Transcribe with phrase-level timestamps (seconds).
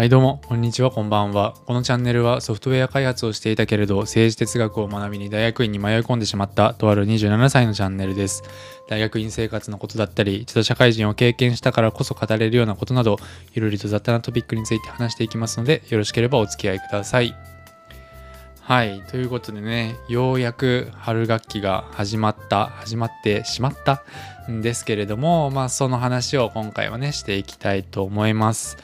[0.00, 1.52] はいどうも、こんにちは、こんばんは。
[1.66, 8.42] このチャンネルはソフトウェア開発をしていたけれど、政治哲学を学びに大学院に迷い込んでしまったとある27歳のチャンネルです。
[8.88, 13.18] 大学院生活のことだったり、一度社会人を経験したからこそ語れるようなことなど、
[13.52, 17.34] ゆるりと雑多なトピックについて話していきますので、よろしければお付き合いください。
[18.62, 24.02] はい、ということでね、ようやく春学期が始まった、始まってしまった
[24.50, 28.78] んですけれども、まあその話を今回はね、していきたいと思います。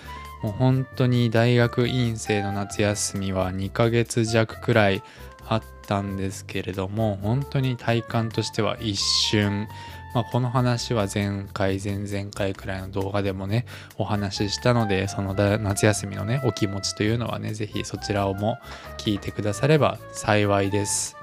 [0.46, 5.02] もう本当に大学院生の夏休みは2ヶ月弱くらい
[5.48, 9.66] あったんですけれども本当に体感としては一瞬、
[10.14, 13.66] まあ、この話は前回前々回くらいの動画でもね
[13.98, 18.58] お話ししたのでその夏休みのねお気持ちというのはね是非そちらをも
[18.98, 21.16] 聞いてくだされば幸いです。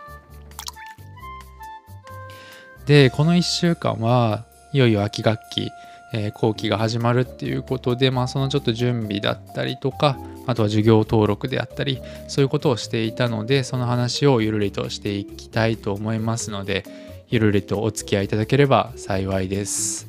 [2.86, 4.44] でこの1週間は
[4.74, 5.70] いよいよ秋学期
[6.14, 16.86] え、後期が始まるっていうことで、まあ、そのちょっと準備だったりとかあとは授業登録であったりそういうことをしていたのでその話をゆるりとしていきたいと思いますので
[17.30, 20.08] ゆるりとお付き合いいただければ幸いです。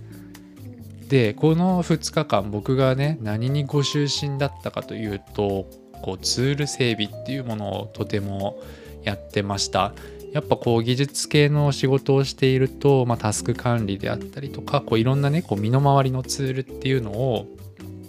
[1.08, 5.66] でこの2日間僕がね何にご就寝だったかというと
[6.02, 8.58] こうツール整備っていうものをとても
[9.04, 9.94] やってました。
[10.34, 17.46] やっぱこう技術系の仕事をしていると、まあ、タスク管理であったりとかこういろんなねこう身の回りのツールっていうのを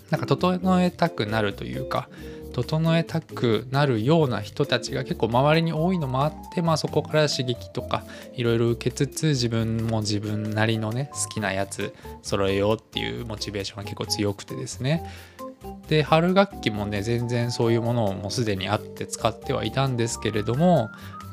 [0.09, 2.09] なんか整えたくなるというか
[2.51, 15.03] 整えたくなるような人たちが結構周りに多いのもあって、まあ、そこから刺激とかいろいろ受けつつ自分も自分なりのね好きなやつ揃えようっていうモチベーションが結構強くてですね。
[15.87, 20.89] で春学期もね全然そういうものをもうすでにあって使ってはいたんですけれども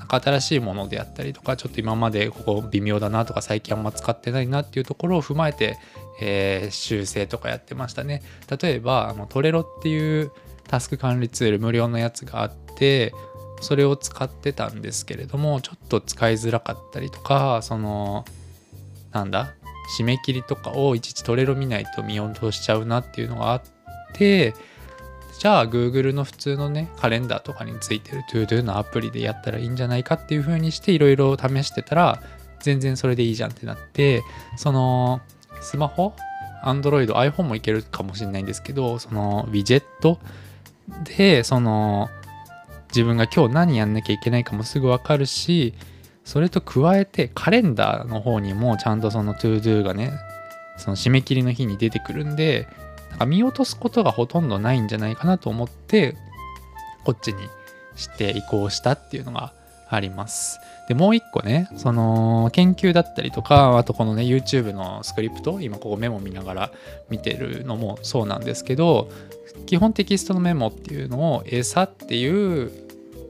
[0.08, 5.78] 新しいものであったりとかちょっと今までここ微妙だなとか最近あんま使ってないなっていうところを踏まえて、
[6.20, 8.22] えー、修正とかやってましたね。
[8.60, 10.32] 例えばあのトレロっていう
[10.68, 13.12] タスク管理ツール無料のやつがあって
[13.60, 18.24] それを使ってたんですけれどもちょっと使いづらかったりとかその
[19.12, 19.54] なんだ
[19.98, 23.62] 締め切りとかをいちいちトレロ見ないと見落としちゃうなっていうのがあっ
[24.14, 24.54] て
[25.38, 32.22] じゃあ Google の普通のねカレンダーとかについてる ToDo のアプリでやったらいいんじゃないかっていう風にしていろいろ試してたら
[32.60, 34.22] 全然それでいいじゃんってなって
[34.56, 35.20] その
[35.60, 36.14] スマホ
[36.64, 40.20] ？Android、iPhone もいけるかもしれないんですけどそのウィジェット
[41.16, 42.08] でその
[42.90, 45.74] 自分が今日何やんなきゃいけないかもすぐわかるし
[46.24, 50.12] それと加えてカレンダーの方にもちゃんとその ToDo がね
[50.76, 52.68] その締め切りの日に出てくるんで
[53.22, 56.16] か見落とすことがほとんどないんじゃないかなと思って
[57.04, 57.48] こっちに
[57.96, 59.52] して移行したっていうのが
[59.88, 60.58] あります。
[60.88, 66.72] でもう一個ねその研究だったりとかあとこのね YouTube のスクリプト今ここメモ見ながら
[67.08, 69.10] 見てるのもそうなんですけど
[69.66, 72.72] 基本テキストのメモっていうのを餌っていう、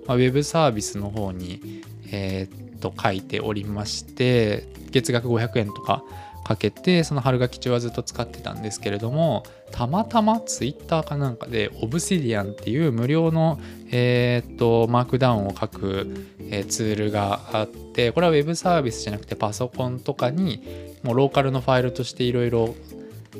[0.07, 6.05] まあ、ウェブサービスの方にえー、っと書いておりまして月額500円とか
[6.53, 13.59] かけてその春学期中はずっと使ってたんですけれどもたまたま Twitter かなんかで Obsidian っていう無料の、
[13.91, 20.63] えー、っとマークダウンを書く、え、ツールがあってこれは Web サービスじゃなくてパソコンとかに
[21.03, 22.75] もうローカルのファイルとしていろいろ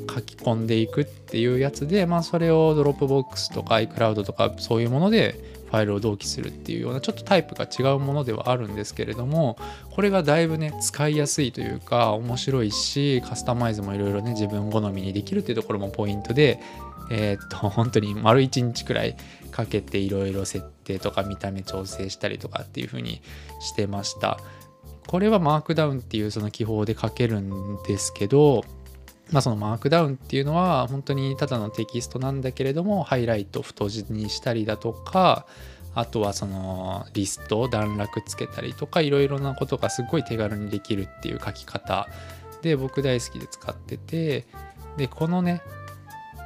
[0.09, 9.57] 書き込んでいくっていうやつで、まあ、それを Dropbox とか iCloud とかそういうものでファイルを同期するっていうようなちょっとタイプが違うものではあるんですけれども
[9.89, 16.59] これがだいぶね使いやすいというか面白いしカスタマイズもいろいろね自分好みにできるっていうところもポイントで
[17.09, 19.17] えー、っと 本当に丸1日くらい
[19.49, 23.23] かけていろいろ設定とか見た目調整したりとかっていう風に
[23.59, 24.39] してました。
[25.07, 28.63] これはマークダウンっていうその記法で書けるんですけど
[29.31, 35.45] まあ、そのマークダウンっていうのは本当にただのテキストなんだけれどもハイライト太字にしたりだとか
[35.95, 42.07] あとはそのリスト段落つけたりとかいろいろなことがすごい手軽にできるっていう書き方。
[42.61, 44.45] で僕大好きで使ってて
[44.95, 45.61] でこのね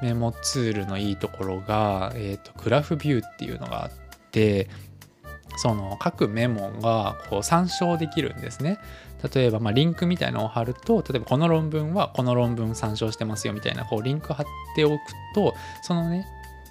[0.01, 3.91] メモツールのいいところが、えーと、グラフビューっていうのがあっ
[4.31, 4.67] て
[5.55, 8.77] その各メモがこう参照できるんですね。
[9.33, 14.45] 例えばまリンクみたいなのを貼ると例えばこの論文はこの論文参照してますよみたいなこうリンク貼っ
[14.75, 14.99] ておく
[15.33, 16.27] とそのね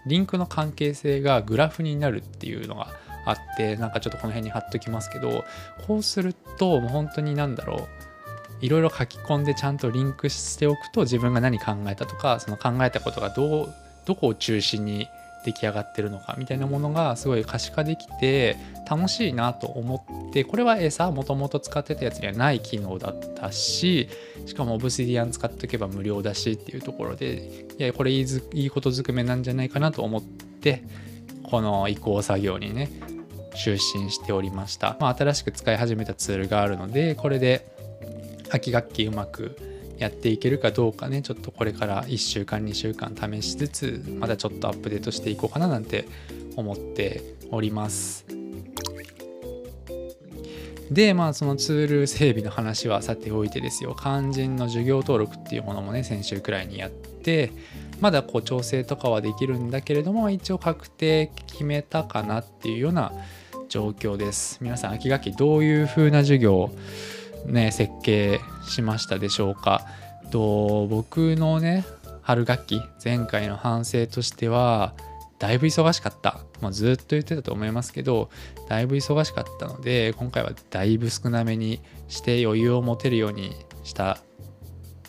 [0.06, 2.88] リンクの関係性がグラフになるっていうのが
[3.24, 5.44] あってなんかちょっとこの辺に貼っときますけど
[5.86, 7.88] こうするともう本当に何だろう
[8.60, 13.74] いろいろ書き込んでちゃんとリンクしておくと自分が何考えたとかその考えたことがどう
[14.06, 15.08] どこを中心に
[15.46, 18.56] 出来上がってるのかみたいなものがすごい可視化できて
[18.90, 24.08] 楽しいなと思ってこれは餌もともと使ってたやつにはない機能だったし
[24.44, 30.82] しかもオブシディアン使っておけば無料だしっていうところでいやこれいいいいことずくめなんじゃないかなと思って
[31.44, 32.90] この移行作業にね
[33.54, 37.66] 就寝しておりました、まあ、新しく使い始めたツールがあるのでこれで
[38.50, 39.56] 秋学期うまく
[39.98, 41.22] やっていけるかどうかね。
[41.22, 46.06] ちょっとこれから1週間2週間試しつつまだちょっとアップデートしていこうかななんて
[46.56, 48.26] 思っております。
[50.90, 53.96] でまあそのツール整備の話はさておいてですよ。
[53.98, 57.50] 肝心の授業登録っていうものもね先週くらいにやって
[58.00, 63.12] まだこう調整とかはできるんだけれども一応確定決めたかなっていうような
[63.68, 64.58] 状況です。
[64.60, 66.70] 皆さん秋学期どういう風な授業を
[67.46, 69.86] ね設計しましたでしょうか
[70.30, 71.84] と僕のね
[72.22, 74.94] 春学期前回の反省としては
[75.38, 78.30] だいぶ忙しかった、もうずっと言ってたと思いますけど
[78.68, 83.54] だいぶ忙しかったので今回はだいぶ少なめにして余裕を持てるように
[83.84, 84.18] した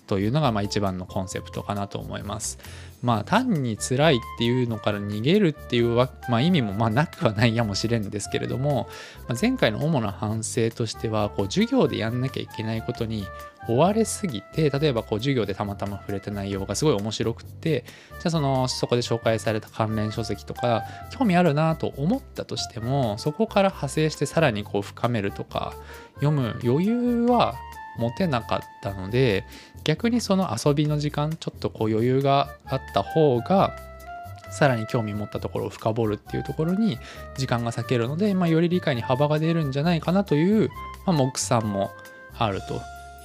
[0.05, 2.59] というのがまあ一番のコンセプトかなと思います。
[3.01, 8.89] まあ単に辛いっていうのから逃げるっていうわ、まあ、意味もまあなくはないやもしれんですけれども、
[9.27, 13.25] まあ、前回の主な反省としてはこう授業でやんなきゃいけないことに
[13.67, 25.73] 追われすぎて例えばこう授業でたまたま触れた内容がすごい面白くってじゃあそのそこで紹介された関連書籍とか興味あるなと思ったとしてもそこから派生してさらにこう深めるとか
[26.15, 27.55] 読む余裕は
[27.97, 29.45] 持てなかったので
[29.83, 33.75] 逆にその遊びの時間ちょっとこう余裕があった方が
[34.51, 36.97] さらに興味持ったところを深掘るっていうところに
[37.37, 40.69] 時間が割けるので、まあ、より理解に幅が出るんじゃないかなという、
[41.05, 41.91] まあ、目算も
[42.37, 42.81] あると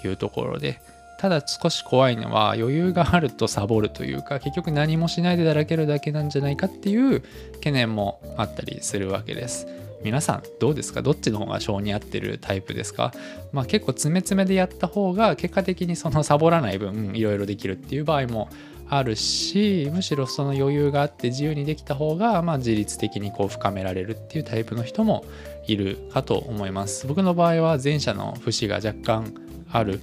[0.06, 0.80] いうところで
[1.18, 7.20] ただ少し怖いのは余裕があるとサボるというか結局何もしないでだらけるだけなんじゃないかっていう
[7.54, 9.68] 懸念もあったりするわけです。
[10.02, 11.02] 皆さんどうですか？
[11.02, 13.12] どっちの方が性に合ってるタイプですか？
[13.52, 18.49] まあ結構詰め詰めでやった方が結果的にそのサボらない分いろいろできるっていう場合も
[18.88, 25.25] あるしむしろその余裕があって自由にできた方がまあ自律的にこう深められるっていうタイプの人も
[25.66, 27.06] いるかと思います。
[27.06, 29.34] 僕の場合は前者の節が若干
[29.70, 30.00] ある。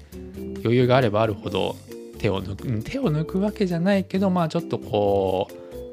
[0.62, 1.78] 余裕があればあるほど
[2.18, 5.48] 手を抜く手を抜くわけじゃないけどまあちょっとこ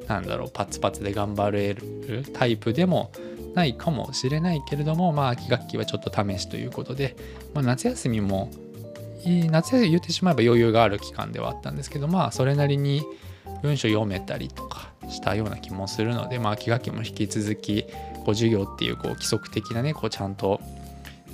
[0.05, 3.13] うなんだろうパツパツで頑張れるタイプでも
[3.57, 7.17] ないかもしれないけれども、まあ、秋学期はちょっと試しということで、
[7.55, 8.51] まあ、夏休みも
[9.25, 13.03] 夏休み言ってしまえば余裕がある期間ではあったんですけどまあそれなりに
[13.63, 17.85] 文章読めたりとかしたような気もするので、まあ、秋学期も引き続き
[18.25, 20.61] こう授業っていうこう規則的なねこうちゃんと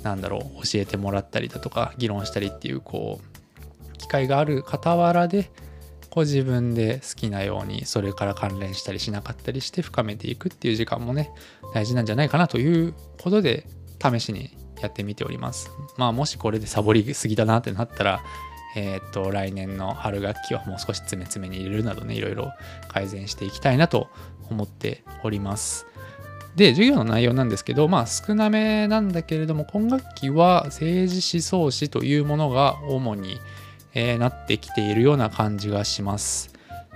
[0.01, 5.51] なんだろう教えてもらったりだとか議論したりっていうこう機会がある傍らで
[6.13, 11.31] こう自分で好きなようにそれから関連したりしなかったりして深めていくっていう時間もね
[11.73, 13.65] 大事なんじゃないかなということで
[13.99, 15.71] 試しにやってみております。
[15.97, 18.21] まあもしこれでサボりすぎだなってなったら
[18.75, 22.51] えー、っと来年の春学期はもう少し詰め詰めに入れるなどねいろいろ
[22.89, 24.07] 改善していきたいなと
[24.51, 25.87] 思っております。
[26.55, 33.39] で授業の内容なんですけどまあ少なめなんだけれども今学期は政治思想史というものが主に
[33.93, 36.53] えー、なってきているような感じがします。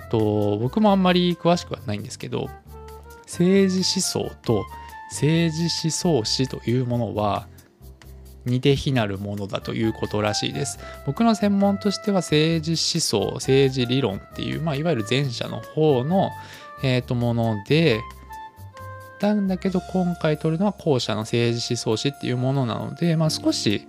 [0.10, 2.50] と僕もあんまり詳しくはないんですけど
[3.24, 4.66] 政治思想と
[5.12, 7.48] 政治思想史というものは
[8.46, 10.80] 似て非なるものだということらしいです。
[11.06, 16.32] 僕の専門としては政治思想、政治理論っていう、まあ、いわゆる前者の方の、
[16.82, 18.00] えー、ともので、
[19.20, 23.88] なんだけど今回取るのは後者の政治思想史っていうものなので、まあ、少し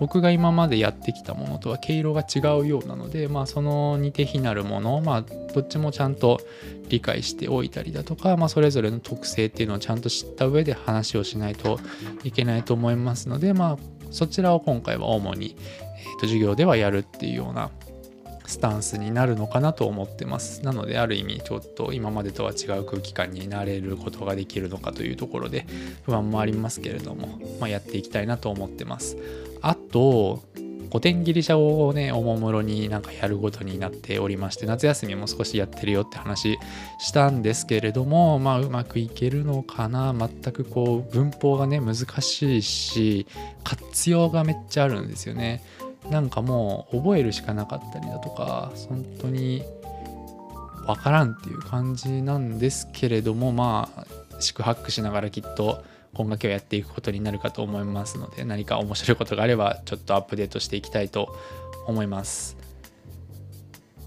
[0.00, 6.40] 僕が今までやってきたものとは毛色が違うようなので、まあ、その似て非なるもの、まあ、どっちもちゃんと
[6.88, 11.78] 理解しておいたりだとか、まあ、それぞれの特性っていうのをちゃんと知った上で話をしないと
[12.24, 13.78] いけないと思いますので、まあ、
[14.10, 17.70] そちらを今回は主に、えー、と授業ではやるっていうような
[18.50, 20.64] スタンスになるのかなと思ってます。
[20.64, 25.66] なので、ある意味、ちょっと今までとは違う空気感になれることができるのかというところで、
[26.04, 29.16] 不安もありますけれども、まあ、やっていきたいなと思ってます。
[29.62, 30.42] あと、
[30.90, 36.58] 古典ギリシャ語をね、おもむろになんかやることになっておりまして、夏休みも少しやってるよって話
[36.98, 43.26] したんですけれども、まあうまくいけるのかな全くこう文法がね、難しいし、
[43.62, 45.62] 活用がめっちゃあるんですよね。
[46.08, 49.62] なんかもう覚えるしかなかったりだとか本当に
[50.86, 54.06] わからんっていう感じなんですけれどもまあ
[54.40, 61.36] 四苦八苦しながらきっと今学期をやっていくことになるかと思いますので何か面白いことがあればちょっとアップデートしていきたいと
[61.86, 62.56] 思います。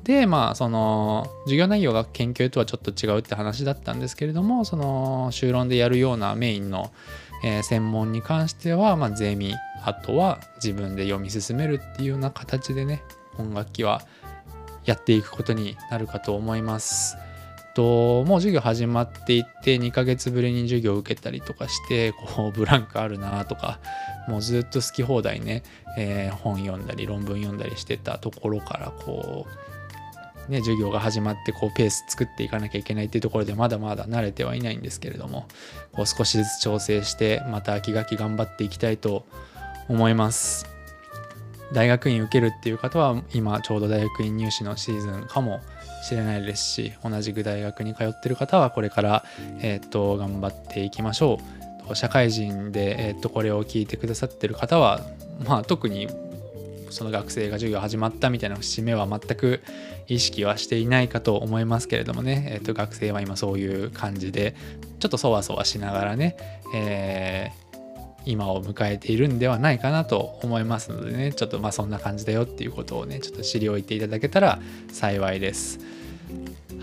[0.03, 6.91] でまあその授業内容が研究とはちょっと違うって話だったんですけれどもその修論でやるようなメインの、
[7.45, 13.03] えー、専門に関しては、まあ、ゼミあとは自分で読み進めるっていうような形でね
[13.35, 14.01] 本楽器は
[14.85, 17.17] やっていくことになるかと思います。
[17.73, 23.79] ともう授業始まっていって2ヶ月ぶりに授業を受けたりとかしてこうブランクあるなとか
[24.27, 25.63] もうずっと好き放題ね、
[25.97, 29.63] えー、本読んだり論文読んだりしてたところからこう
[30.49, 35.47] ね、授業が始まってこうペース作っていかなきゃいけないっていうところでまだまだ慣れてはいないんですけれども
[35.93, 39.52] こう少しずつ調整してまた秋学期頑張っていきたいと思います
[39.89, 40.65] 思います。
[41.73, 45.61] 大学院受けるっていう方は今ちょうど大学院入試のシーズンかも
[46.03, 49.25] しれないですし同じく大学に通ってる方はこれから、
[49.59, 51.39] えー、っと頑張っていきましょ
[51.89, 51.95] う。
[51.95, 55.01] 社会人で、えー、っとこれを聞いてくださってる方は
[55.45, 56.07] まあ特に
[56.91, 59.61] その学生が授業始まったみたいな節目は全く
[60.07, 64.55] 意識はしていないかと思いますけれどもね、えー、と学生は今そういう感じで
[64.99, 66.37] ちょっとそわそわしながらね、
[66.73, 67.62] えー、
[68.25, 74.59] 今を迎えているんではないかなと思いますのでねちょっとまあそんな感じだよっていうことをねちょっと知りおいていただけたら
[74.91, 75.79] 幸いです。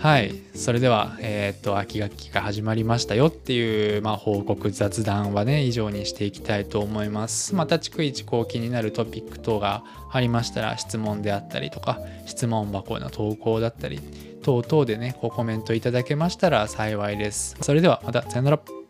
[0.01, 0.33] はい。
[0.55, 7.53] それでは、えっ、と、秋学期が始まりましたよっていう、まあ、報告、雑談はね、以上にしていきたいと思います。
[7.53, 13.99] また、逐一、こう気になるトピック等がありましたら、質問であったりとか、質問箱の投稿だったり、
[14.41, 17.55] 等々でね、こうコメントいただけましたら幸いです。
[17.61, 18.80] それでは、また、さよなら。